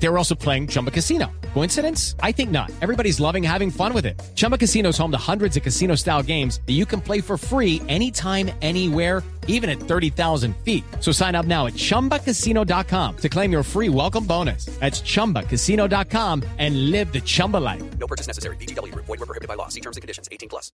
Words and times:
They 0.00 0.08
were 0.08 0.18
also 0.18 0.34
playing 0.34 0.68
Chumba 0.68 0.90
Casino. 0.90 1.30
Coincidence? 1.54 2.14
I 2.22 2.32
think 2.32 2.50
not. 2.50 2.70
Everybody's 2.80 3.20
loving 3.20 3.42
having 3.42 3.70
fun 3.70 3.92
with 3.92 4.06
it. 4.06 4.20
Chumba 4.34 4.56
Casino 4.56 4.90
is 4.90 4.98
home 4.98 5.10
to 5.10 5.18
hundreds 5.18 5.56
of 5.56 5.62
casino 5.62 5.96
style 5.96 6.22
games 6.22 6.60
that 6.66 6.74
you 6.74 6.86
can 6.86 7.00
play 7.00 7.20
for 7.20 7.36
free 7.36 7.82
anytime, 7.88 8.50
anywhere, 8.62 9.22
even 9.48 9.68
at 9.68 9.80
30,000 9.80 10.54
feet. 10.62 10.84
So 11.00 11.10
sign 11.10 11.34
up 11.34 11.46
now 11.46 11.66
at 11.66 11.74
chumbacasino.com 11.74 13.16
to 13.16 13.28
claim 13.28 13.50
your 13.50 13.64
free 13.64 13.88
welcome 13.88 14.24
bonus. 14.24 14.66
That's 14.78 15.00
chumbacasino.com 15.02 16.44
and 16.58 16.90
live 16.90 17.12
the 17.12 17.20
Chumba 17.20 17.56
life. 17.56 17.82
No 17.98 18.06
purchase 18.06 18.28
necessary. 18.28 18.56
BGW. 18.56 18.94
Void 18.94 19.08
were 19.08 19.26
prohibited 19.26 19.48
by 19.48 19.54
law. 19.54 19.68
See 19.68 19.80
terms 19.80 19.96
and 19.96 20.02
conditions. 20.02 20.28
18 20.30 20.48
plus. 20.48 20.70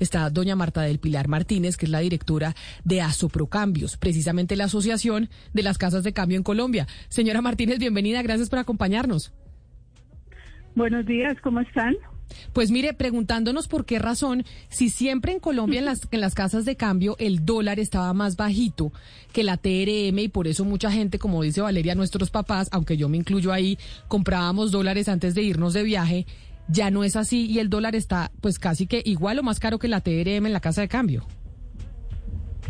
Está 0.00 0.28
doña 0.28 0.56
Marta 0.56 0.82
del 0.82 0.98
Pilar 0.98 1.28
Martínez, 1.28 1.76
que 1.76 1.86
es 1.86 1.90
la 1.90 2.00
directora 2.00 2.54
de 2.84 3.00
Asoprocambios, 3.00 3.96
precisamente 3.96 4.56
la 4.56 4.64
asociación 4.64 5.30
de 5.52 5.62
las 5.62 5.78
casas 5.78 6.02
de 6.02 6.12
cambio 6.12 6.36
en 6.36 6.42
Colombia. 6.42 6.88
Señora 7.08 7.40
Martínez, 7.40 7.78
bienvenida, 7.78 8.22
gracias 8.22 8.50
por 8.50 8.58
acompañarnos. 8.66 9.32
Buenos 10.74 11.06
días, 11.06 11.36
¿cómo 11.40 11.60
están? 11.60 11.94
Pues 12.52 12.72
mire, 12.72 12.92
preguntándonos 12.92 13.68
por 13.68 13.86
qué 13.86 14.00
razón, 14.00 14.42
si 14.68 14.90
siempre 14.90 15.32
en 15.32 15.38
Colombia 15.38 15.78
en 15.78 15.84
las, 15.84 16.08
en 16.10 16.20
las 16.20 16.34
casas 16.34 16.64
de 16.64 16.76
cambio 16.76 17.14
el 17.20 17.44
dólar 17.44 17.78
estaba 17.78 18.12
más 18.12 18.36
bajito 18.36 18.92
que 19.32 19.44
la 19.44 19.56
TRM 19.56 20.18
y 20.18 20.28
por 20.28 20.48
eso 20.48 20.64
mucha 20.64 20.90
gente, 20.90 21.20
como 21.20 21.44
dice 21.44 21.60
Valeria, 21.60 21.94
nuestros 21.94 22.30
papás, 22.30 22.68
aunque 22.72 22.96
yo 22.96 23.08
me 23.08 23.16
incluyo 23.16 23.52
ahí, 23.52 23.78
comprábamos 24.08 24.72
dólares 24.72 25.08
antes 25.08 25.36
de 25.36 25.42
irnos 25.42 25.72
de 25.72 25.84
viaje, 25.84 26.26
ya 26.68 26.90
no 26.90 27.04
es 27.04 27.14
así 27.14 27.46
y 27.46 27.60
el 27.60 27.70
dólar 27.70 27.94
está 27.94 28.32
pues 28.40 28.58
casi 28.58 28.88
que 28.88 29.00
igual 29.04 29.38
o 29.38 29.44
más 29.44 29.60
caro 29.60 29.78
que 29.78 29.86
la 29.86 30.00
TRM 30.00 30.46
en 30.46 30.52
la 30.52 30.60
casa 30.60 30.80
de 30.80 30.88
cambio. 30.88 31.24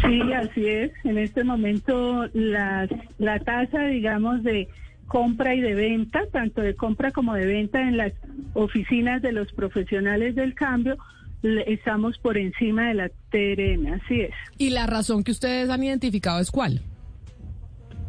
Sí, 0.03 0.33
así 0.35 0.67
es. 0.67 0.93
En 1.05 1.17
este 1.17 1.43
momento 1.43 2.27
las, 2.35 2.91
la 3.17 3.39
tasa, 3.41 3.87
digamos, 3.87 4.43
de 4.43 4.69
compra 5.07 5.55
y 5.55 5.61
de 5.61 5.75
venta, 5.75 6.21
tanto 6.33 6.61
de 6.61 6.75
compra 6.75 7.13
como 7.13 7.35
de 7.35 7.47
venta 7.47 7.81
en 7.81 7.97
las 7.97 8.13
oficinas 8.55 9.23
de 9.23 9.33
los 9.33 9.53
profesionales 9.53 10.35
del 10.35 10.55
cambio, 10.55 10.97
estamos 11.43 12.19
por 12.19 12.37
encima 12.39 12.89
de 12.89 12.95
la 12.95 13.09
TRM, 13.31 13.95
así 13.95 14.23
es. 14.23 14.35
Y 14.59 14.71
la 14.71 14.87
razón 14.87 15.23
que 15.23 15.31
ustedes 15.31 15.71
han 15.71 15.83
identificado 15.83 16.41
es 16.41 16.51
cuál. 16.51 16.81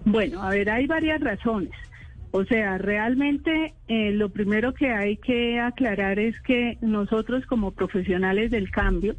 Bueno, 0.05 0.41
a 0.41 0.49
ver, 0.49 0.69
hay 0.69 0.87
varias 0.87 1.19
razones. 1.19 1.73
O 2.31 2.43
sea, 2.45 2.77
realmente 2.77 3.73
eh, 3.87 4.11
lo 4.11 4.29
primero 4.29 4.73
que 4.73 4.91
hay 4.91 5.17
que 5.17 5.59
aclarar 5.59 6.19
es 6.19 6.39
que 6.41 6.77
nosotros 6.81 7.45
como 7.45 7.71
profesionales 7.71 8.51
del 8.51 8.69
cambio, 8.69 9.15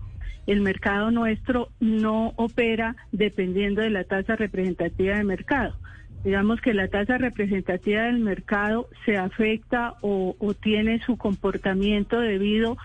el 0.46 0.60
mercado 0.60 1.10
nuestro 1.10 1.68
no 1.80 2.32
opera 2.36 2.96
dependiendo 3.12 3.82
de 3.82 3.90
la 3.90 4.04
tasa 4.04 4.36
representativa 4.36 5.16
de 5.16 5.24
mercado. 5.24 5.74
Digamos 6.24 6.60
que 6.60 6.74
la 6.74 6.88
tasa 6.88 7.16
representativa 7.16 8.02
del 8.02 8.18
mercado 8.18 8.88
se 9.04 9.16
afecta 9.16 9.94
o, 10.00 10.34
tiene 10.60 11.00
su 11.00 11.16
comportamiento 11.16 12.20
debido 12.20 12.76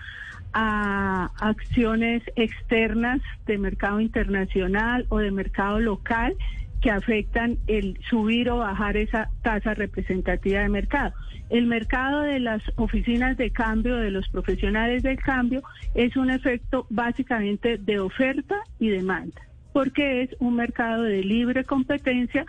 a 0.52 1.30
acciones 1.40 2.22
externas 2.36 3.20
de 3.46 3.58
mercado 3.58 4.00
internacional 4.00 5.06
o 5.08 5.18
de 5.18 5.32
mercado 5.32 5.80
local 5.80 6.36
que 6.80 6.90
afectan 6.90 7.58
el 7.66 7.98
subir 8.08 8.50
o 8.50 8.58
bajar 8.58 8.96
esa 8.96 9.30
tasa 9.42 9.74
representativa 9.74 10.60
de 10.60 10.68
mercado. 10.68 11.12
El 11.50 11.66
mercado 11.66 12.20
de 12.20 12.40
las 12.40 12.62
oficinas 12.76 13.36
de 13.36 13.50
cambio, 13.50 13.96
de 13.96 14.10
los 14.10 14.28
profesionales 14.28 15.02
del 15.02 15.18
cambio, 15.18 15.62
es 15.94 16.16
un 16.16 16.30
efecto 16.30 16.86
básicamente 16.88 17.78
de 17.78 17.98
oferta 17.98 18.56
y 18.78 18.88
demanda, 18.88 19.42
porque 19.72 20.22
es 20.22 20.30
un 20.38 20.54
mercado 20.56 21.02
de 21.02 21.22
libre 21.24 21.64
competencia 21.64 22.46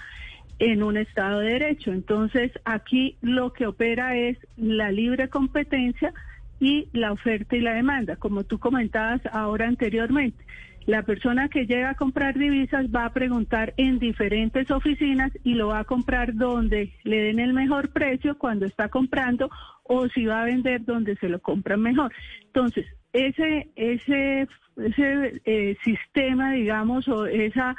en 0.60 0.84
un 0.84 0.98
Estado 0.98 1.40
de 1.40 1.54
Derecho. 1.54 1.92
Entonces, 1.92 2.52
aquí 2.64 3.18
lo 3.22 3.54
que 3.54 3.68
opera 3.68 4.16
es 4.16 4.38
la 4.58 4.92
libre 4.92 5.30
competencia 5.30 6.14
y 6.60 6.88
la 6.94 7.12
oferta 7.12 7.56
y 7.56 7.62
la 7.62 7.74
demanda, 7.74 8.16
como 8.16 8.44
tú 8.44 8.60
comentabas 8.60 9.22
ahora 9.32 9.68
anteriormente. 9.68 10.46
La 10.86 11.02
persona 11.02 11.50
que 11.50 11.66
llega 11.66 11.90
a 11.90 11.96
comprar 11.96 12.38
divisas 12.38 12.86
va 12.96 13.06
a 13.06 13.14
preguntar 13.14 13.74
en 13.78 13.98
diferentes 13.98 14.70
oficinas 14.70 15.32
y 15.44 15.56
lo 15.56 15.70
va 15.70 15.80
a 15.80 15.84
comprar 15.84 16.36
donde 16.36 16.94
le 17.04 17.24
den 17.24 17.40
el 17.40 17.54
mejor 17.54 17.90
precio 17.90 18.38
cuando 18.38 18.68
está 18.68 18.90
comprando 18.90 19.50
o 19.84 20.08
si 20.10 20.26
va 20.28 20.44
a 20.44 20.46
vender 20.46 20.86
donde 20.86 21.16
se 21.16 21.28
lo 21.28 21.40
compran 21.40 21.82
mejor. 21.82 22.14
Entonces, 22.46 22.86
ese 23.14 23.72
ese 23.76 24.48
ese 24.78 25.42
eh, 25.46 25.76
sistema, 25.84 26.52
digamos, 26.52 27.08
o 27.08 27.26
esa 27.26 27.76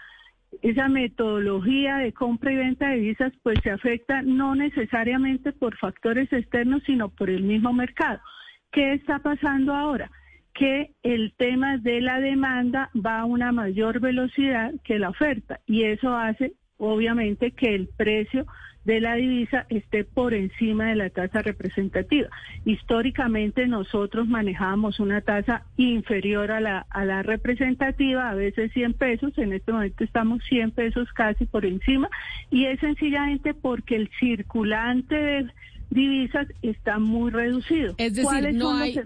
esa 0.62 0.88
metodología 0.88 1.96
de 1.96 2.12
compra 2.12 2.52
y 2.52 2.56
venta 2.56 2.88
de 2.88 2.96
divisas 2.96 3.32
pues 3.42 3.58
se 3.62 3.70
afecta 3.70 4.22
no 4.22 4.54
necesariamente 4.54 5.52
por 5.52 5.76
factores 5.76 6.32
externos, 6.32 6.82
sino 6.84 7.08
por 7.08 7.30
el 7.30 7.42
mismo 7.42 7.72
mercado. 7.72 8.20
¿Qué 8.72 8.94
está 8.94 9.18
pasando 9.20 9.74
ahora? 9.74 10.10
Que 10.54 10.92
el 11.02 11.34
tema 11.36 11.78
de 11.78 12.00
la 12.00 12.20
demanda 12.20 12.90
va 12.94 13.20
a 13.20 13.24
una 13.24 13.52
mayor 13.52 14.00
velocidad 14.00 14.72
que 14.84 14.98
la 14.98 15.10
oferta 15.10 15.60
y 15.66 15.84
eso 15.84 16.16
hace 16.16 16.54
obviamente 16.78 17.52
que 17.52 17.74
el 17.74 17.88
precio 17.88 18.46
de 18.86 19.00
la 19.00 19.16
divisa 19.16 19.66
esté 19.68 20.04
por 20.04 20.32
encima 20.32 20.86
de 20.86 20.94
la 20.94 21.10
tasa 21.10 21.42
representativa. 21.42 22.28
Históricamente 22.64 23.66
nosotros 23.66 24.28
manejamos 24.28 25.00
una 25.00 25.20
tasa 25.22 25.64
inferior 25.76 26.52
a 26.52 26.60
la, 26.60 26.86
a 26.90 27.04
la 27.04 27.24
representativa, 27.24 28.30
a 28.30 28.34
veces 28.34 28.72
100 28.72 28.94
pesos, 28.94 29.36
en 29.38 29.52
este 29.54 29.72
momento 29.72 30.04
estamos 30.04 30.40
100 30.48 30.70
pesos 30.70 31.12
casi 31.12 31.46
por 31.46 31.66
encima, 31.66 32.08
y 32.48 32.66
es 32.66 32.78
sencillamente 32.78 33.54
porque 33.54 33.96
el 33.96 34.08
circulante 34.20 35.16
de 35.16 35.46
divisas 35.90 36.48
está 36.62 36.98
muy 36.98 37.30
reducido. 37.30 37.94
Es 37.98 38.14
decir, 38.14 38.24
¿Cuáles 38.24 38.54
no 38.54 38.74
hay, 38.76 38.98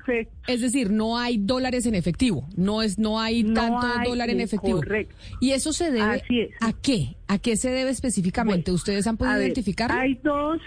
es 0.47 0.61
decir, 0.61 0.91
no 0.91 1.19
hay 1.19 1.39
dólares 1.39 1.87
en 1.87 1.95
efectivo, 1.95 2.49
no 2.57 2.83
es, 2.83 2.99
no 2.99 3.21
hay 3.21 3.43
No 3.43 3.55
tanto 3.55 3.87
hay, 3.87 4.09
dólar 4.09 4.31
en 4.31 4.41
efectivo. 4.41 4.79
correcto. 4.79 5.15
Y 5.41 5.51
eso 5.53 5.73
se 5.73 5.91
debe 5.91 6.23
es. 6.29 6.51
a 6.61 6.73
qué, 6.73 7.17
a 7.29 7.39
qué 7.39 7.57
se 7.57 7.71
debe 7.71 7.91
específicamente. 7.91 8.71
Bueno, 8.71 8.77
¿Ustedes 8.77 9.07
han 9.07 9.17
podido 9.17 9.41
identificarlo? 9.43 9.99
Hay 9.99 10.15
dos, 10.23 10.61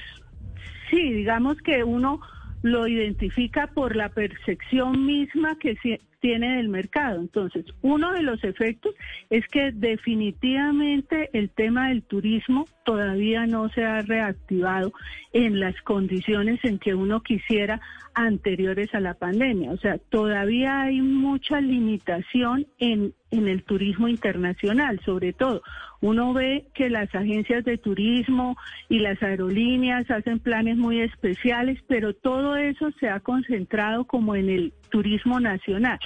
sí, 0.90 1.14
digamos 1.14 1.58
que 1.58 1.84
uno 1.84 2.20
lo 2.62 2.88
identifica 2.88 3.68
por 3.68 3.96
la 3.96 4.10
percepción 4.10 5.06
misma 5.06 5.58
que 5.60 5.76
tiene 6.24 6.56
del 6.56 6.70
mercado. 6.70 7.20
Entonces, 7.20 7.66
uno 7.82 8.14
de 8.14 8.24
los 8.24 8.42
efectos 8.46 8.96
es 9.30 9.46
que 9.50 9.74
definitivamente 9.74 11.30
el 11.34 11.50
tema 11.50 11.90
del 11.90 12.02
turismo 12.02 12.66
todavía 12.86 13.46
no 13.46 13.68
se 13.68 13.84
ha 13.84 14.02
reactivado 14.04 14.94
en 15.34 15.60
las 15.60 15.76
condiciones 15.82 16.62
en 16.64 16.80
que 16.80 16.96
uno 16.96 17.22
quisiera 17.22 17.82
anteriores 18.14 18.96
a 18.96 19.02
la 19.02 19.16
pandemia. 19.16 19.72
O 19.72 19.78
sea, 19.78 19.98
todavía 19.98 20.84
hay 20.84 21.02
mucha 21.02 21.60
limitación 21.60 22.68
en, 22.78 23.14
en 23.34 23.48
el 23.48 23.64
turismo 23.64 24.08
internacional, 24.08 25.00
sobre 25.04 25.34
todo. 25.34 25.64
Uno 26.02 26.34
ve 26.34 26.68
que 26.76 26.90
las 26.90 27.14
agencias 27.16 27.66
de 27.66 27.78
turismo 27.78 28.56
y 28.90 29.00
las 29.00 29.22
aerolíneas 29.24 30.10
hacen 30.12 30.40
planes 30.40 30.78
muy 30.78 31.02
especiales, 31.02 31.80
pero 31.88 32.14
todo 32.14 32.56
eso 32.56 32.92
se 33.00 33.10
ha 33.10 33.20
concentrado 33.22 34.06
como 34.06 34.36
en 34.36 34.50
el 34.50 34.74
turismo 34.90 35.40
nacional. 35.40 36.00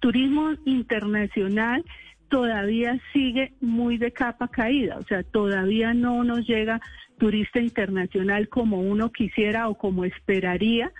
Turismo 0.00 0.52
internacional 0.66 1.84
todavía 2.28 3.00
sigue 3.12 3.54
muy 3.60 3.96
de 3.96 4.12
capa 4.12 4.48
caída, 4.48 4.98
o 4.98 5.04
sea, 5.04 5.22
todavía 5.22 5.94
no 5.94 6.24
nos 6.24 6.46
llega 6.46 6.80
turista 7.18 7.60
internacional 7.60 8.48
como 8.48 8.80
uno 8.80 9.10
quisiera 9.10 9.68
o 9.68 9.78
como 9.78 10.04
esperaría 10.04 10.92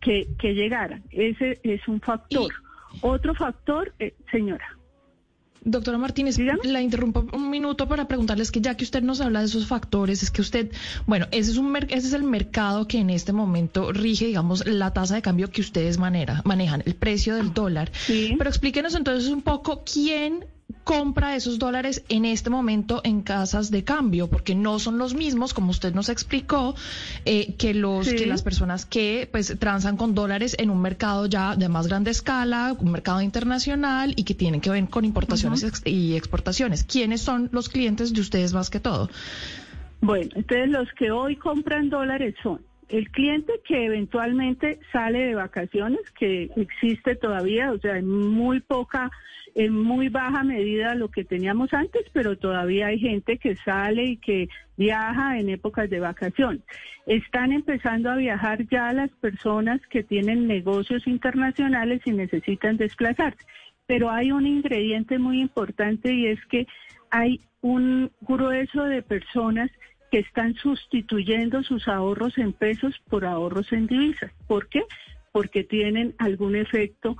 que, 0.00 0.26
que 0.38 0.54
llegara. 0.54 1.00
Ese 1.10 1.60
es 1.62 1.86
un 1.86 2.00
factor. 2.00 2.52
Otro 3.02 3.34
factor, 3.34 3.92
eh, 3.98 4.14
señora. 4.32 4.77
Doctora 5.64 5.98
Martínez, 5.98 6.36
Dígame. 6.36 6.60
la 6.64 6.80
interrumpo 6.80 7.26
un 7.32 7.50
minuto 7.50 7.88
para 7.88 8.06
preguntarles 8.08 8.50
que 8.50 8.60
ya 8.60 8.76
que 8.76 8.84
usted 8.84 9.02
nos 9.02 9.20
habla 9.20 9.40
de 9.40 9.46
esos 9.46 9.66
factores, 9.66 10.22
es 10.22 10.30
que 10.30 10.40
usted, 10.40 10.70
bueno, 11.06 11.26
ese 11.30 11.50
es 11.50 11.56
un 11.56 11.76
ese 11.76 12.06
es 12.08 12.12
el 12.12 12.22
mercado 12.24 12.86
que 12.86 12.98
en 12.98 13.10
este 13.10 13.32
momento 13.32 13.92
rige, 13.92 14.26
digamos, 14.26 14.66
la 14.66 14.92
tasa 14.92 15.14
de 15.16 15.22
cambio 15.22 15.50
que 15.50 15.60
ustedes 15.60 15.98
manera- 15.98 16.42
manejan, 16.44 16.82
el 16.86 16.94
precio 16.94 17.34
del 17.36 17.52
dólar. 17.52 17.90
Sí. 18.06 18.34
Pero 18.38 18.48
explíquenos 18.50 18.94
entonces 18.94 19.30
un 19.30 19.42
poco 19.42 19.82
quién 19.84 20.44
compra 20.88 21.36
esos 21.36 21.58
dólares 21.58 22.02
en 22.08 22.24
este 22.24 22.48
momento 22.48 23.02
en 23.04 23.20
casas 23.20 23.70
de 23.70 23.84
cambio, 23.84 24.28
porque 24.28 24.54
no 24.54 24.78
son 24.78 24.96
los 24.96 25.12
mismos, 25.12 25.52
como 25.52 25.70
usted 25.70 25.92
nos 25.92 26.08
explicó, 26.08 26.74
eh, 27.26 27.52
que 27.58 27.74
los 27.74 28.06
Sí. 28.06 28.16
que 28.16 28.24
las 28.24 28.40
personas 28.42 28.86
que 28.86 29.28
pues 29.30 29.54
transan 29.58 29.98
con 29.98 30.14
dólares 30.14 30.56
en 30.58 30.70
un 30.70 30.80
mercado 30.80 31.26
ya 31.26 31.56
de 31.56 31.68
más 31.68 31.88
grande 31.88 32.10
escala, 32.10 32.74
un 32.80 32.90
mercado 32.90 33.20
internacional 33.20 34.14
y 34.16 34.24
que 34.24 34.32
tienen 34.32 34.62
que 34.62 34.70
ver 34.70 34.88
con 34.88 35.04
importaciones 35.04 35.62
y 35.84 36.16
exportaciones. 36.16 36.84
¿Quiénes 36.84 37.20
son 37.20 37.50
los 37.52 37.68
clientes 37.68 38.14
de 38.14 38.22
ustedes 38.22 38.54
más 38.54 38.70
que 38.70 38.80
todo? 38.80 39.10
Bueno, 40.00 40.30
entonces 40.36 40.70
los 40.70 40.88
que 40.98 41.10
hoy 41.10 41.36
compran 41.36 41.90
dólares 41.90 42.34
son 42.42 42.62
el 42.88 43.10
cliente 43.10 43.52
que 43.66 43.84
eventualmente 43.84 44.78
sale 44.92 45.26
de 45.26 45.34
vacaciones, 45.34 46.00
que 46.18 46.50
existe 46.56 47.16
todavía, 47.16 47.72
o 47.72 47.78
sea, 47.78 47.98
en 47.98 48.08
muy 48.08 48.60
poca, 48.60 49.10
en 49.54 49.74
muy 49.74 50.08
baja 50.08 50.42
medida 50.42 50.94
lo 50.94 51.08
que 51.08 51.24
teníamos 51.24 51.74
antes, 51.74 52.04
pero 52.12 52.36
todavía 52.36 52.86
hay 52.86 52.98
gente 52.98 53.38
que 53.38 53.56
sale 53.56 54.04
y 54.04 54.16
que 54.16 54.48
viaja 54.76 55.38
en 55.38 55.50
épocas 55.50 55.90
de 55.90 56.00
vacaciones. 56.00 56.62
Están 57.06 57.52
empezando 57.52 58.10
a 58.10 58.16
viajar 58.16 58.66
ya 58.68 58.92
las 58.92 59.10
personas 59.10 59.80
que 59.88 60.02
tienen 60.02 60.46
negocios 60.46 61.06
internacionales 61.06 62.00
y 62.04 62.12
necesitan 62.12 62.76
desplazarse. 62.76 63.44
Pero 63.86 64.10
hay 64.10 64.32
un 64.32 64.46
ingrediente 64.46 65.18
muy 65.18 65.40
importante 65.40 66.12
y 66.12 66.26
es 66.26 66.44
que 66.46 66.66
hay 67.10 67.40
un 67.60 68.10
grueso 68.20 68.84
de 68.84 69.02
personas 69.02 69.70
que 70.10 70.18
están 70.18 70.54
sustituyendo 70.54 71.62
sus 71.62 71.88
ahorros 71.88 72.38
en 72.38 72.52
pesos 72.52 72.94
por 73.08 73.24
ahorros 73.24 73.72
en 73.72 73.86
divisas. 73.86 74.32
¿Por 74.46 74.68
qué? 74.68 74.82
Porque 75.32 75.64
tienen 75.64 76.14
algún 76.18 76.56
efecto 76.56 77.16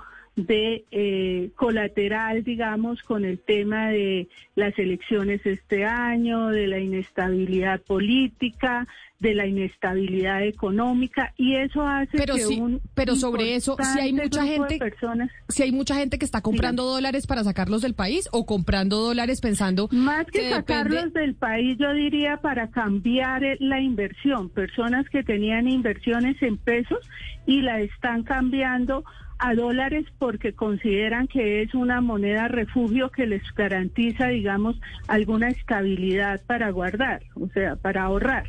de 0.46 0.84
eh, 0.90 1.50
colateral, 1.56 2.44
digamos, 2.44 3.02
con 3.02 3.24
el 3.24 3.38
tema 3.38 3.88
de 3.88 4.28
las 4.54 4.78
elecciones 4.78 5.44
este 5.44 5.84
año, 5.84 6.48
de 6.48 6.66
la 6.66 6.78
inestabilidad 6.78 7.80
política, 7.80 8.86
de 9.20 9.34
la 9.34 9.46
inestabilidad 9.46 10.44
económica 10.44 11.32
y 11.36 11.56
eso 11.56 11.82
hace 11.82 12.16
pero 12.16 12.36
que 12.36 12.42
sí, 12.42 12.60
un 12.60 12.80
pero 12.94 13.16
sobre 13.16 13.56
eso 13.56 13.76
si 13.82 13.98
hay 13.98 14.12
mucha 14.12 14.46
gente 14.46 14.78
personas 14.78 15.28
si 15.48 15.64
hay 15.64 15.72
mucha 15.72 15.96
gente 15.96 16.20
que 16.20 16.24
está 16.24 16.40
comprando 16.40 16.84
dólares 16.84 17.26
para 17.26 17.42
sacarlos 17.42 17.82
del 17.82 17.94
país 17.94 18.28
o 18.30 18.46
comprando 18.46 18.98
dólares 18.98 19.40
pensando 19.40 19.88
Más 19.90 20.26
que, 20.26 20.50
sacarlos 20.50 21.12
del 21.12 21.34
país, 21.34 21.76
yo 21.78 21.92
diría 21.94 22.36
para 22.36 22.68
cambiar 22.68 23.42
eh, 23.42 23.56
la 23.60 23.80
inversión. 23.80 24.48
Personas 24.50 25.08
que 25.08 25.22
tenían 25.22 25.68
inversiones 25.68 26.40
en 26.42 26.56
pesos 26.56 26.98
y 27.46 27.62
la 27.62 27.80
están 27.80 28.22
cambiando 28.22 29.04
a 29.38 29.54
dólares 29.54 30.04
porque 30.18 30.52
consideran 30.52 31.28
que 31.28 31.62
es 31.62 31.74
una 31.74 32.00
moneda 32.00 32.48
refugio 32.48 33.10
que 33.10 33.26
les 33.26 33.42
garantiza, 33.54 34.28
digamos, 34.28 34.80
alguna 35.06 35.48
estabilidad 35.50 36.40
para 36.46 36.70
guardar, 36.70 37.22
o 37.34 37.48
sea, 37.48 37.76
para 37.76 38.02
ahorrar. 38.02 38.46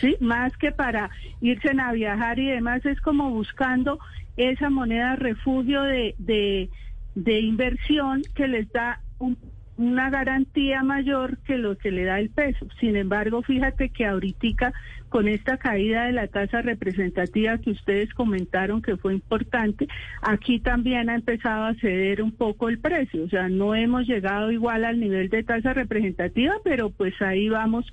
Sí, 0.00 0.16
más 0.20 0.56
que 0.56 0.72
para 0.72 1.10
irse 1.40 1.70
a 1.78 1.92
viajar 1.92 2.38
y 2.38 2.46
demás, 2.46 2.84
es 2.84 3.00
como 3.00 3.30
buscando 3.30 3.98
esa 4.36 4.68
moneda 4.68 5.14
refugio 5.16 5.82
de, 5.82 6.14
de, 6.18 6.70
de 7.14 7.40
inversión 7.40 8.22
que 8.34 8.48
les 8.48 8.70
da 8.72 9.00
un- 9.18 9.38
una 9.76 10.10
garantía 10.10 10.82
mayor 10.82 11.38
que 11.38 11.58
lo 11.58 11.76
que 11.76 11.90
le 11.90 12.04
da 12.04 12.20
el 12.20 12.30
peso. 12.30 12.66
Sin 12.80 12.96
embargo, 12.96 13.42
fíjate 13.42 13.88
que 13.88 14.06
ahorita 14.06 14.72
con 15.08 15.28
esta 15.28 15.58
caída 15.58 16.04
de 16.04 16.12
la 16.12 16.26
tasa 16.26 16.62
representativa 16.62 17.58
que 17.58 17.70
ustedes 17.70 18.12
comentaron 18.14 18.82
que 18.82 18.96
fue 18.96 19.14
importante, 19.14 19.88
aquí 20.22 20.60
también 20.60 21.08
ha 21.08 21.14
empezado 21.14 21.64
a 21.64 21.74
ceder 21.74 22.22
un 22.22 22.32
poco 22.32 22.68
el 22.68 22.78
precio. 22.78 23.24
O 23.24 23.28
sea, 23.28 23.48
no 23.48 23.74
hemos 23.74 24.06
llegado 24.06 24.50
igual 24.50 24.84
al 24.84 25.00
nivel 25.00 25.28
de 25.28 25.42
tasa 25.42 25.72
representativa, 25.72 26.54
pero 26.64 26.90
pues 26.90 27.20
ahí 27.22 27.48
vamos, 27.48 27.86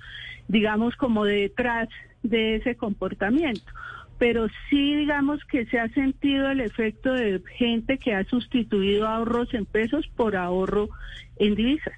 digamos, 0.48 0.96
como 0.96 1.26
detrás 1.26 1.90
de 2.24 2.56
ese 2.56 2.76
comportamiento 2.76 3.72
pero 4.22 4.48
sí 4.70 4.98
digamos 4.98 5.40
que 5.46 5.66
se 5.66 5.80
ha 5.80 5.90
sentido 5.90 6.52
el 6.52 6.60
efecto 6.60 7.12
de 7.12 7.42
gente 7.58 7.98
que 7.98 8.14
ha 8.14 8.24
sustituido 8.26 9.08
ahorros 9.08 9.52
en 9.56 9.66
pesos 9.66 10.08
por 10.16 10.36
ahorro 10.36 10.90
en 11.38 11.56
divisas. 11.56 11.96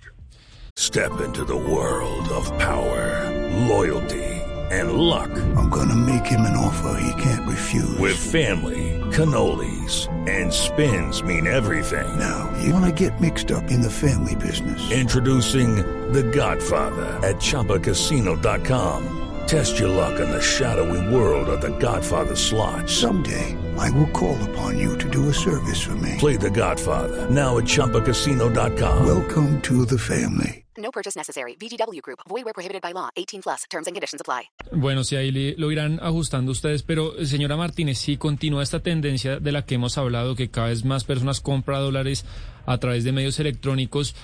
Step 0.77 1.11
into 1.19 1.43
the 1.43 1.53
world 1.53 2.29
of 2.29 2.49
power, 2.57 3.29
loyalty, 3.67 4.23
and 4.71 4.93
luck. 4.93 5.29
I'm 5.57 5.69
gonna 5.69 5.97
make 5.97 6.25
him 6.25 6.45
an 6.45 6.55
offer 6.55 6.97
he 6.97 7.21
can't 7.21 7.45
refuse. 7.45 7.99
With 7.99 8.15
family, 8.15 9.01
cannolis, 9.11 10.07
and 10.25 10.49
spins 10.49 11.21
mean 11.23 11.45
everything. 11.45 12.07
now, 12.17 12.49
you 12.63 12.71
wanna 12.71 12.93
get 12.93 13.19
mixed 13.19 13.51
up 13.51 13.69
in 13.69 13.81
the 13.81 13.91
family 13.91 14.35
business. 14.35 14.79
Introducing 14.91 15.75
The 16.13 16.23
Godfather 16.23 17.19
at 17.21 17.41
ChumbaCasino.com. 17.41 19.32
Test 19.47 19.77
your 19.77 19.89
luck 19.89 20.19
in 20.19 20.29
the 20.29 20.41
shadowy 20.41 21.13
world 21.13 21.49
of 21.49 21.61
The 21.61 21.77
Godfather 21.77 22.35
slot. 22.35 22.89
Someday, 22.89 23.55
I 23.77 23.89
will 23.91 24.09
call 24.11 24.37
upon 24.49 24.79
you 24.79 24.97
to 24.97 25.09
do 25.09 25.29
a 25.29 25.33
service 25.33 25.81
for 25.81 25.95
me. 25.95 26.15
Play 26.17 26.37
The 26.37 26.49
Godfather 26.49 27.29
now 27.29 27.57
at 27.57 27.65
ChumbaCasino.com. 27.65 29.05
Welcome 29.05 29.61
to 29.61 29.85
the 29.85 29.97
family. 29.97 30.63
No 30.77 30.91
purchase 30.91 31.15
necessary. 31.15 31.55
VGW 31.55 32.01
Group. 32.01 32.19
Void 32.27 32.45
where 32.45 32.53
prohibited 32.53 32.81
by 32.81 32.93
law. 32.93 33.09
18 33.15 33.41
plus. 33.41 33.63
Terms 33.69 33.87
and 33.87 33.95
conditions 33.95 34.21
apply. 34.21 34.49
Bueno, 34.71 35.03
sí, 35.03 35.15
ahí 35.15 35.55
lo 35.57 35.71
irán 35.71 35.99
ajustando 36.01 36.51
ustedes, 36.51 36.81
pero 36.83 37.15
eh, 37.17 37.25
señora 37.25 37.55
Martínez, 37.55 37.99
si 37.99 38.17
continúa 38.17 38.63
esta 38.63 38.79
tendencia 38.79 39.39
de 39.39 39.51
la 39.51 39.65
que 39.65 39.75
hemos 39.75 39.97
hablado, 39.97 40.35
que 40.35 40.49
cada 40.49 40.67
vez 40.69 40.83
más 40.83 41.03
personas 41.03 41.41
compran 41.41 41.81
dólares 41.81 42.25
a 42.65 42.77
través 42.79 43.03
de 43.03 43.11
medios 43.11 43.39
electrónicos, 43.39 44.15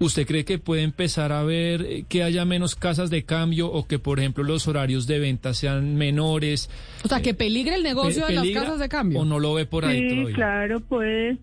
¿usted 0.00 0.26
cree 0.26 0.44
que 0.44 0.58
puede 0.58 0.82
empezar 0.82 1.30
a 1.30 1.44
ver 1.44 1.82
eh, 1.82 2.04
que 2.08 2.22
haya 2.24 2.44
menos 2.44 2.74
casas 2.74 3.10
de 3.10 3.22
cambio 3.24 3.70
o 3.70 3.86
que, 3.86 3.98
por 4.00 4.18
ejemplo, 4.18 4.42
los 4.42 4.66
horarios 4.66 5.06
de 5.06 5.18
venta 5.20 5.54
sean 5.54 5.94
menores? 5.96 6.68
o 7.04 7.08
sea 7.08 7.22
que 7.22 7.34
peligra 7.34 7.76
el 7.76 7.82
negocio 7.84 8.26
Pe- 8.26 8.32
de 8.32 8.38
las 8.40 8.48
casas 8.50 8.78
de 8.80 8.88
cambio 8.88 9.20
¿O 9.20 9.24
no 9.24 9.38
lo 9.38 9.54
ve 9.54 9.66
por 9.66 9.84
ahí 9.84 10.00
Sí, 10.00 10.08
todavía? 10.16 10.34
claro, 10.34 10.80
puede. 10.80 11.36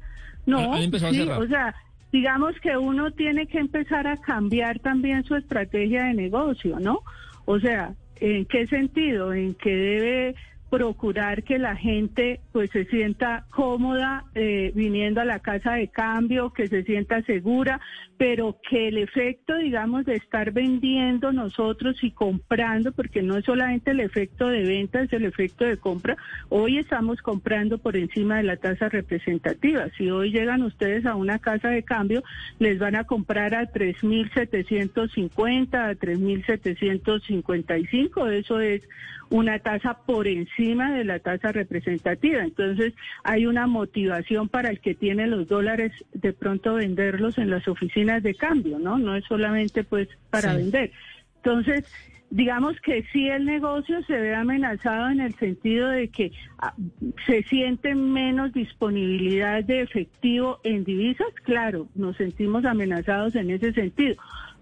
No, 0.45 0.73
Han 0.73 0.83
empezado 0.83 1.11
a 1.11 1.13
sí, 1.13 1.19
cerrar. 1.19 1.41
o 1.41 1.47
sea, 1.47 1.75
digamos 2.11 2.53
que 2.61 2.75
uno 2.77 3.11
tiene 3.11 3.47
que 3.47 3.59
empezar 3.59 4.07
a 4.07 4.17
cambiar 4.17 4.79
también 4.79 5.23
su 5.23 5.35
estrategia 5.35 6.05
de 6.05 6.13
negocio, 6.13 6.79
¿no? 6.79 6.99
O 7.45 7.59
sea, 7.59 7.93
¿en 8.19 8.45
qué 8.45 8.65
sentido? 8.67 9.33
En 9.33 9.53
que 9.55 9.69
debe 9.69 10.35
procurar 10.69 11.43
que 11.43 11.59
la 11.59 11.77
gente 11.77 12.41
pues 12.51 12.69
se 12.71 12.83
sienta 12.85 13.45
cómoda 13.51 14.25
eh, 14.35 14.71
viniendo 14.75 15.21
a 15.21 15.25
la 15.25 15.39
casa 15.39 15.71
de 15.73 15.87
cambio, 15.87 16.51
que 16.51 16.67
se 16.67 16.83
sienta 16.83 17.21
segura, 17.21 17.79
pero 18.17 18.59
que 18.67 18.89
el 18.89 18.97
efecto, 18.97 19.55
digamos, 19.55 20.05
de 20.05 20.15
estar 20.15 20.51
vendiendo 20.51 21.31
nosotros 21.31 22.03
y 22.03 22.11
comprando, 22.11 22.91
porque 22.91 23.21
no 23.21 23.37
es 23.37 23.45
solamente 23.45 23.91
el 23.91 24.01
efecto 24.01 24.49
de 24.49 24.63
venta, 24.63 24.99
es 25.01 25.13
el 25.13 25.23
efecto 25.23 25.63
de 25.63 25.77
compra. 25.77 26.17
Hoy 26.49 26.79
estamos 26.79 27.21
comprando 27.21 27.77
por 27.77 27.95
encima 27.95 28.35
de 28.37 28.43
la 28.43 28.57
tasa 28.57 28.89
representativa. 28.89 29.87
Si 29.97 30.09
hoy 30.09 30.31
llegan 30.31 30.63
ustedes 30.63 31.05
a 31.05 31.15
una 31.15 31.39
casa 31.39 31.69
de 31.69 31.83
cambio, 31.83 32.23
les 32.59 32.77
van 32.79 32.95
a 32.95 33.05
comprar 33.05 33.55
a 33.55 33.71
3.750, 33.71 35.75
a 35.75 35.93
3.755. 35.93 38.31
Eso 38.31 38.59
es 38.59 38.81
una 39.29 39.59
tasa 39.59 39.99
por 40.05 40.27
encima 40.27 40.56
de 40.57 41.03
la 41.03 41.19
tasa 41.19 41.51
representativa. 41.51 42.43
Entonces, 42.43 42.93
hay 43.23 43.45
una 43.45 43.67
motivación 43.67 44.49
para 44.49 44.69
el 44.69 44.79
que 44.79 44.95
tiene 44.95 45.27
los 45.27 45.47
dólares 45.47 45.91
de 46.13 46.33
pronto 46.33 46.75
venderlos 46.75 47.37
en 47.37 47.49
las 47.49 47.67
oficinas 47.67 48.23
de 48.23 48.35
cambio, 48.35 48.79
¿no? 48.79 48.97
No 48.97 49.15
es 49.15 49.23
solamente 49.25 49.83
pues 49.83 50.07
para 50.29 50.51
Sí. 50.51 50.57
vender. 50.57 50.91
Entonces, 51.37 51.85
digamos 52.29 52.79
que 52.81 53.03
sí 53.13 53.29
el 53.29 53.45
negocio 53.45 54.03
se 54.03 54.19
ve 54.19 54.35
amenazado 54.35 55.09
en 55.09 55.21
el 55.21 55.33
sentido 55.35 55.89
de 55.89 56.09
que 56.09 56.31
ah, 56.59 56.73
se 57.25 57.43
siente 57.43 57.95
menos 57.95 58.51
disponibilidad 58.53 59.63
de 59.63 59.81
efectivo 59.81 60.59
en 60.63 60.83
divisas, 60.83 61.27
claro, 61.43 61.87
nos 61.95 62.17
sentimos 62.17 62.65
amenazados 62.65 63.35
en 63.35 63.51
ese 63.51 63.71
sentido. 63.73 64.15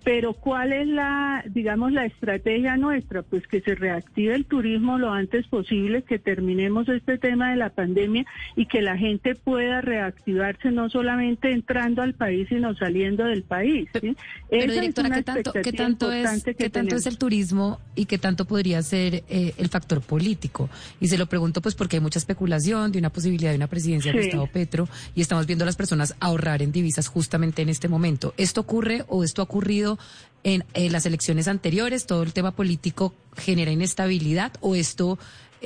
Pero 0.05 0.33
¿cuál 0.33 0.71
es 0.71 0.87
la, 0.87 1.43
digamos, 1.49 1.91
la 1.91 2.05
estrategia 2.05 2.77
nuestra? 2.77 3.23
Pues 3.23 3.47
que 3.47 3.59
se 3.61 3.73
reactive 3.73 4.35
el 4.35 4.45
turismo 4.45 4.99
lo 4.99 5.11
antes 5.11 5.47
posible, 5.47 6.03
que 6.03 6.19
terminemos 6.19 6.87
este 6.89 7.17
tema 7.17 7.49
de 7.49 7.55
la 7.55 7.71
pandemia 7.71 8.23
y 8.55 8.67
que 8.67 8.83
la 8.83 8.99
gente 8.99 9.33
pueda 9.33 9.81
reactivarse 9.81 10.69
no 10.69 10.91
solamente 10.91 11.51
entrando 11.51 12.03
al 12.03 12.13
país, 12.13 12.47
sino 12.49 12.75
saliendo 12.75 13.25
del 13.25 13.41
país. 13.41 13.89
¿sí? 13.99 14.15
Pero 14.47 14.71
es 14.71 14.79
directora, 14.79 15.09
¿qué 15.09 15.23
tanto, 15.23 15.51
qué 15.51 15.59
expectativa 15.59 15.83
tanto 15.83 16.11
es, 16.11 16.43
que 16.43 16.53
qué 16.53 16.69
tanto 16.69 16.95
es 16.95 17.07
el 17.07 17.17
turismo 17.17 17.79
y 17.95 18.05
qué 18.05 18.19
tanto 18.19 18.45
podría 18.45 18.83
ser 18.83 19.23
eh, 19.27 19.55
el 19.57 19.69
factor 19.69 20.01
político? 20.01 20.69
Y 21.01 21.07
se 21.07 21.17
lo 21.17 21.25
pregunto 21.25 21.63
pues 21.63 21.73
porque 21.73 21.97
hay 21.97 22.01
mucha 22.01 22.19
especulación 22.19 22.91
de 22.91 22.99
una 22.99 23.09
posibilidad 23.09 23.49
de 23.49 23.57
una 23.57 23.67
presidencia 23.67 24.13
de 24.13 24.19
Sí. 24.19 24.25
Gustavo 24.25 24.47
Petro 24.47 24.87
y 25.15 25.21
estamos 25.21 25.47
viendo 25.47 25.63
a 25.63 25.65
las 25.65 25.75
personas 25.75 26.15
ahorrar 26.19 26.61
en 26.61 26.71
divisas 26.71 27.07
justamente 27.07 27.63
en 27.63 27.69
este 27.69 27.87
momento. 27.87 28.35
¿Esto 28.37 28.61
ocurre 28.61 29.03
o 29.07 29.23
esto 29.23 29.41
ha 29.41 29.45
ocurrido 29.45 29.94
en, 30.43 30.63
en 30.73 30.91
las 30.91 31.05
elecciones 31.05 31.47
anteriores? 31.47 32.05
¿Todo 32.05 32.23
el 32.23 32.33
tema 32.33 32.51
político 32.51 33.13
genera 33.35 33.71
inestabilidad 33.71 34.53
o 34.61 34.75
esto 34.75 35.17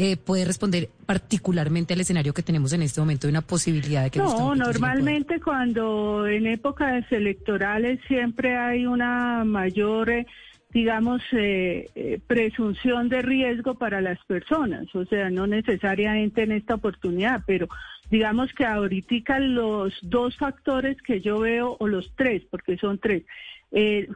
eh, 0.01 0.15
puede 0.15 0.45
responder 0.45 0.89
particularmente 1.05 1.93
al 1.93 1.99
escenario 1.99 2.33
que 2.33 2.41
tenemos 2.41 2.71
en 2.71 2.83
este 2.83 3.01
momento 3.01 3.27
de 3.27 3.31
una 3.31 3.41
posibilidad 3.41 4.03
de 4.03 4.11
que 4.11 4.19
No, 4.19 4.55
normalmente 4.55 5.41
cuando 5.41 6.25
en 6.25 6.47
épocas 6.47 7.03
electorales 7.11 7.99
siempre 8.07 8.55
hay 8.55 8.85
una 8.85 9.43
mayor, 9.43 10.09
eh, 10.09 10.25
digamos, 10.71 11.21
eh, 11.31 11.89
eh, 11.95 12.19
presunción 12.27 13.09
de 13.09 13.21
riesgo 13.21 13.75
para 13.75 14.01
las 14.01 14.23
personas. 14.25 14.93
O 14.95 15.05
sea, 15.05 15.29
no 15.29 15.47
necesariamente 15.47 16.43
en 16.43 16.51
esta 16.51 16.75
oportunidad, 16.75 17.43
pero 17.47 17.67
digamos 18.11 18.53
que 18.53 18.65
ahorita 18.65 19.39
los 19.39 19.97
dos 20.01 20.37
factores 20.37 21.01
que 21.01 21.21
yo 21.21 21.39
veo, 21.39 21.75
o 21.79 21.87
los 21.87 22.11
tres, 22.15 22.43
porque 22.49 22.77
son 22.77 22.99
tres, 22.99 23.23
eh, 23.71 24.07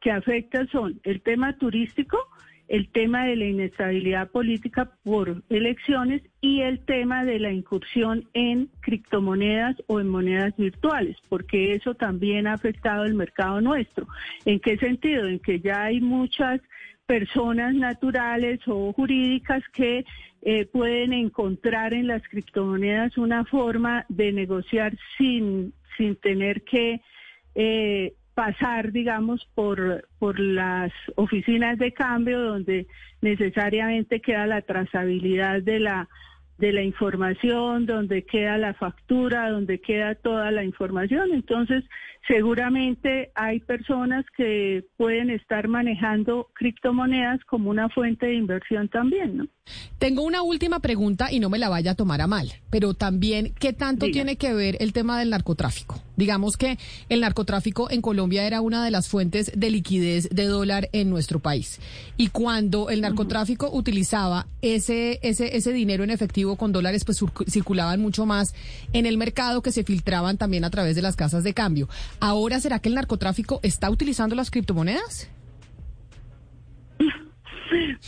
que 0.00 0.10
afectan 0.10 0.68
son 0.68 1.00
el 1.04 1.22
tema 1.22 1.56
turístico, 1.56 2.18
el 2.68 2.88
tema 2.88 3.26
de 3.26 3.36
la 3.36 3.44
inestabilidad 3.46 4.30
política 4.30 4.90
por 5.02 5.42
elecciones 5.50 6.22
y 6.40 6.62
el 6.62 6.84
tema 6.84 7.24
de 7.24 7.38
la 7.38 7.52
incursión 7.52 8.28
en 8.32 8.70
criptomonedas 8.80 9.76
o 9.86 10.00
en 10.00 10.08
monedas 10.08 10.56
virtuales, 10.56 11.16
porque 11.28 11.74
eso 11.74 11.94
también 11.94 12.46
ha 12.46 12.54
afectado 12.54 13.04
el 13.04 13.14
mercado 13.14 13.60
nuestro. 13.60 14.06
¿En 14.44 14.60
qué 14.60 14.76
sentido? 14.78 15.26
En 15.26 15.40
que 15.40 15.60
ya 15.60 15.84
hay 15.84 16.00
muchas 16.00 16.60
personas 17.06 17.74
naturales 17.74 18.60
o 18.66 18.92
jurídicas 18.92 19.62
que 19.72 20.04
eh, 20.42 20.66
pueden 20.66 21.12
encontrar 21.12 21.94
en 21.94 22.06
las 22.06 22.22
criptomonedas 22.28 23.16
una 23.18 23.44
forma 23.44 24.04
de 24.08 24.32
negociar 24.32 24.96
sin, 25.18 25.72
sin 25.96 26.16
tener 26.16 26.62
que 26.62 27.00
eh, 27.54 28.14
pasar, 28.34 28.92
digamos, 28.92 29.48
por, 29.54 30.08
por 30.18 30.38
las 30.38 30.92
oficinas 31.16 31.78
de 31.78 31.92
cambio 31.92 32.40
donde 32.40 32.86
necesariamente 33.20 34.20
queda 34.20 34.46
la 34.46 34.62
trazabilidad 34.62 35.62
de 35.62 35.80
la 35.80 36.08
de 36.58 36.72
la 36.72 36.82
información, 36.82 37.84
donde 37.84 38.24
queda 38.24 38.56
la 38.58 38.74
factura, 38.74 39.50
donde 39.50 39.80
queda 39.80 40.14
toda 40.14 40.50
la 40.52 40.64
información. 40.64 41.30
Entonces, 41.32 41.84
seguramente 42.28 43.32
hay 43.34 43.60
personas 43.60 44.24
que 44.36 44.84
pueden 44.96 45.30
estar 45.30 45.68
manejando 45.68 46.48
criptomonedas 46.54 47.40
como 47.44 47.70
una 47.70 47.88
fuente 47.88 48.26
de 48.26 48.34
inversión 48.34 48.88
también, 48.88 49.36
¿no? 49.36 49.46
Tengo 49.98 50.22
una 50.22 50.42
última 50.42 50.80
pregunta 50.80 51.32
y 51.32 51.40
no 51.40 51.48
me 51.48 51.58
la 51.58 51.68
vaya 51.68 51.92
a 51.92 51.94
tomar 51.94 52.20
a 52.20 52.26
mal, 52.26 52.52
pero 52.70 52.94
también, 52.94 53.52
¿qué 53.58 53.72
tanto 53.72 54.06
tiene 54.10 54.36
que 54.36 54.52
ver 54.52 54.76
el 54.80 54.92
tema 54.92 55.18
del 55.18 55.30
narcotráfico? 55.30 56.00
Digamos 56.16 56.56
que 56.56 56.78
el 57.08 57.20
narcotráfico 57.20 57.90
en 57.90 58.00
Colombia 58.00 58.46
era 58.46 58.60
una 58.60 58.84
de 58.84 58.90
las 58.90 59.08
fuentes 59.08 59.52
de 59.54 59.70
liquidez 59.70 60.28
de 60.30 60.46
dólar 60.46 60.88
en 60.92 61.10
nuestro 61.10 61.40
país. 61.40 61.80
Y 62.16 62.28
cuando 62.28 62.90
el 62.90 63.00
narcotráfico 63.00 63.70
utilizaba 63.72 64.46
ese, 64.62 65.18
ese, 65.22 65.56
ese 65.56 65.72
dinero 65.72 66.04
en 66.04 66.10
efectivo 66.10 66.56
con 66.56 66.72
dólares, 66.72 67.04
pues 67.04 67.20
circulaban 67.48 68.00
mucho 68.00 68.26
más 68.26 68.54
en 68.92 69.06
el 69.06 69.18
mercado 69.18 69.62
que 69.62 69.72
se 69.72 69.84
filtraban 69.84 70.38
también 70.38 70.64
a 70.64 70.70
través 70.70 70.96
de 70.96 71.02
las 71.02 71.16
casas 71.16 71.44
de 71.44 71.54
cambio. 71.54 71.88
Ahora, 72.20 72.60
¿será 72.60 72.78
que 72.78 72.88
el 72.88 72.94
narcotráfico 72.94 73.60
está 73.62 73.90
utilizando 73.90 74.34
las 74.34 74.50
criptomonedas? 74.50 75.28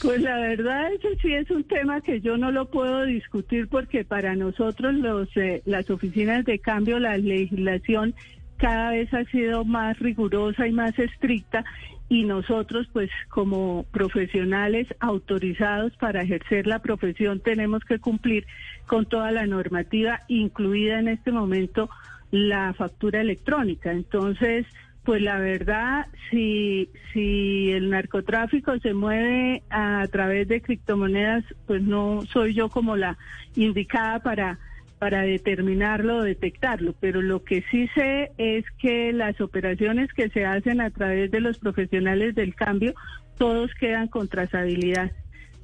Pues 0.03 0.21
la 0.21 0.39
verdad, 0.39 0.93
eso 0.93 1.09
sí 1.21 1.33
es 1.33 1.51
un 1.51 1.65
tema 1.65 2.01
que 2.01 2.21
yo 2.21 2.37
no 2.37 2.53
lo 2.53 2.67
puedo 2.67 3.05
discutir 3.05 3.69
porque 3.69 4.05
para 4.05 4.35
nosotros 4.35 4.95
los 4.95 5.29
eh, 5.37 5.63
las 5.65 5.89
oficinas 5.91 6.45
de 6.45 6.59
cambio, 6.59 6.99
la 6.99 7.17
legislación 7.17 8.15
cada 8.57 8.91
vez 8.91 9.13
ha 9.13 9.25
sido 9.25 9.65
más 9.65 9.99
rigurosa 9.99 10.67
y 10.67 10.73
más 10.73 10.99
estricta 10.99 11.65
y 12.09 12.25
nosotros 12.25 12.89
pues 12.93 13.11
como 13.29 13.85
profesionales 13.91 14.87
autorizados 15.01 15.97
para 15.97 16.23
ejercer 16.23 16.67
la 16.67 16.79
profesión 16.79 17.41
tenemos 17.41 17.85
que 17.85 17.99
cumplir 17.99 18.47
con 18.87 19.07
toda 19.07 19.33
la 19.33 19.47
normativa, 19.47 20.23
incluida 20.29 21.01
en 21.01 21.09
este 21.09 21.33
momento 21.33 21.91
la 22.31 22.73
factura 22.75 23.21
electrónica. 23.21 23.93
Entonces, 23.93 24.67
pues 25.07 25.23
la 25.23 25.39
verdad, 25.39 26.09
si, 26.31 26.91
si 27.13 27.71
el 27.71 27.91
narcotráfico 27.91 28.77
se 28.81 28.93
mueve 28.93 29.63
a, 29.71 30.05
través 30.11 30.49
de 30.49 30.61
criptomonedas, 30.61 31.45
pues 31.65 31.81
no 31.81 32.23
soy 32.27 32.55
yo 32.55 32.69
como 32.69 32.97
la 32.97 33.17
indicada 33.55 34.19
para, 34.19 34.59
para 34.99 35.23
determinarlo 35.23 36.17
o 36.17 36.23
detectarlo. 36.25 36.93
Pero 36.99 37.23
lo 37.23 37.45
que 37.45 37.63
sí 37.71 37.89
sé 37.95 38.33
es 38.37 38.65
que 38.81 39.13
las 39.13 39.41
operaciones 39.41 40.13
que 40.13 40.29
se 40.29 40.45
hacen 40.45 40.81
a 40.81 40.91
través 40.91 41.31
de 41.31 41.41
los 41.41 41.59
profesionales 41.59 42.35
del 42.35 42.57
cambio, 42.57 42.93
todos 43.39 43.73
quedan 43.75 44.09
con 44.09 44.27
trazabilidad 44.27 45.13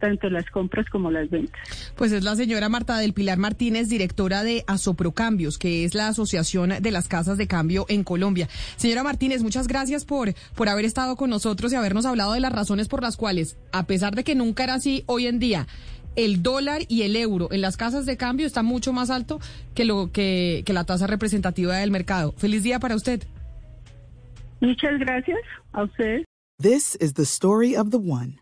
tanto 0.02 0.28
las 0.28 0.50
compras 0.50 0.86
como 0.90 1.12
las 1.12 1.30
ventas. 1.30 1.92
Pues 1.94 2.10
es 2.10 2.24
la 2.24 2.34
señora 2.34 2.68
Marta 2.68 2.98
del 2.98 3.12
Pilar 3.12 3.38
Martínez, 3.38 3.88
directora 3.88 4.42
de 4.42 4.64
Asoprocambios, 4.66 5.58
que 5.58 5.84
es 5.84 5.94
la 5.94 6.08
Asociación 6.08 6.72
de 6.80 6.90
las 6.90 7.06
Casas 7.06 7.38
de 7.38 7.46
Cambio 7.46 7.86
en 7.88 8.02
Colombia. 8.02 8.48
Señora 8.76 9.04
Martínez, 9.04 9.44
muchas 9.44 9.68
gracias 9.68 10.04
por, 10.04 10.34
por 10.56 10.68
haber 10.68 10.84
estado 10.84 11.14
con 11.14 11.30
nosotros 11.30 11.72
y 11.72 11.76
habernos 11.76 12.04
hablado 12.04 12.32
de 12.32 12.40
las 12.40 12.52
razones 12.52 12.88
por 12.88 13.00
las 13.00 13.16
cuales, 13.16 13.56
a 13.70 13.86
pesar 13.86 14.16
de 14.16 14.24
que 14.24 14.34
nunca 14.34 14.64
era 14.64 14.74
así, 14.74 15.04
hoy 15.06 15.28
en 15.28 15.38
día 15.38 15.68
el 16.16 16.42
dólar 16.42 16.82
y 16.88 17.02
el 17.02 17.14
euro 17.14 17.48
en 17.52 17.60
las 17.60 17.76
casas 17.76 18.04
de 18.04 18.16
cambio 18.16 18.46
está 18.46 18.62
mucho 18.62 18.92
más 18.92 19.08
alto 19.08 19.38
que 19.74 19.84
lo 19.84 20.10
que, 20.12 20.62
que 20.66 20.72
la 20.72 20.84
tasa 20.84 21.06
representativa 21.06 21.76
del 21.76 21.92
mercado. 21.92 22.34
Feliz 22.36 22.64
día 22.64 22.80
para 22.80 22.96
usted. 22.96 23.22
Muchas 24.60 24.98
gracias 24.98 25.38
a 25.72 25.84
usted. 25.84 26.24
This 26.58 26.98
is 27.00 27.14
the 27.14 27.24
story 27.24 27.76
of 27.76 27.90
the 27.90 27.98
one. 27.98 28.41